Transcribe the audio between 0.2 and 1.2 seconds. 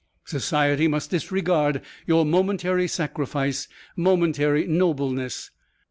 Society must